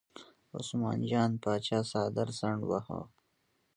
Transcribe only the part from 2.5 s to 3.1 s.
واهه.